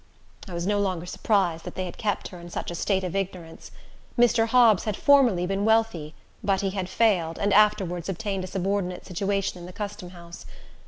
[0.49, 3.15] I was no longer surprised that they had kept her in such a state of
[3.15, 3.69] ignorance.
[4.17, 4.47] Mr.
[4.47, 9.59] Hobbs had formerly been wealthy, but he had failed, and afterwards obtained a subordinate situation
[9.59, 10.47] in the Custom House.